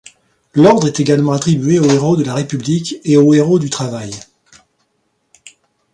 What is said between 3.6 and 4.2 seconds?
travail.